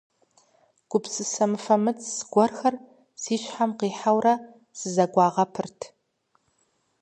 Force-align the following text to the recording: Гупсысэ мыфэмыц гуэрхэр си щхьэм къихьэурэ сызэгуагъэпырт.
Гупсысэ 0.89 1.45
мыфэмыц 1.49 2.01
гуэрхэр 2.31 2.75
си 3.21 3.35
щхьэм 3.41 3.71
къихьэурэ 3.79 4.33
сызэгуагъэпырт. 4.77 5.79